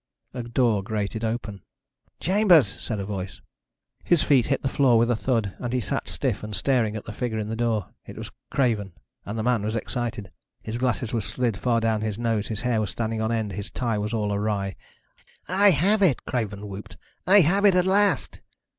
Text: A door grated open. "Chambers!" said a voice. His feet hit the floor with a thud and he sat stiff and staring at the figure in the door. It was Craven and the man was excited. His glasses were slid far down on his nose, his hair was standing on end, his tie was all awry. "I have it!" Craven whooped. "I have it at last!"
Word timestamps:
A 0.33 0.41
door 0.41 0.81
grated 0.81 1.23
open. 1.23 1.61
"Chambers!" 2.19 2.65
said 2.67 2.99
a 2.99 3.05
voice. 3.05 3.39
His 4.03 4.23
feet 4.23 4.47
hit 4.47 4.63
the 4.63 4.67
floor 4.67 4.97
with 4.97 5.11
a 5.11 5.15
thud 5.15 5.53
and 5.59 5.71
he 5.73 5.79
sat 5.79 6.07
stiff 6.09 6.41
and 6.43 6.55
staring 6.55 6.95
at 6.95 7.05
the 7.05 7.11
figure 7.11 7.37
in 7.37 7.49
the 7.49 7.55
door. 7.55 7.89
It 8.07 8.17
was 8.17 8.31
Craven 8.49 8.93
and 9.27 9.37
the 9.37 9.43
man 9.43 9.61
was 9.61 9.75
excited. 9.75 10.31
His 10.63 10.79
glasses 10.79 11.13
were 11.13 11.21
slid 11.21 11.55
far 11.55 11.79
down 11.81 12.01
on 12.01 12.01
his 12.01 12.17
nose, 12.17 12.47
his 12.47 12.61
hair 12.61 12.81
was 12.81 12.89
standing 12.89 13.21
on 13.21 13.31
end, 13.31 13.51
his 13.51 13.69
tie 13.69 13.99
was 13.99 14.11
all 14.11 14.33
awry. 14.33 14.75
"I 15.47 15.69
have 15.69 16.01
it!" 16.01 16.25
Craven 16.25 16.67
whooped. 16.67 16.97
"I 17.27 17.41
have 17.41 17.63
it 17.63 17.75
at 17.75 17.85
last!" 17.85 18.41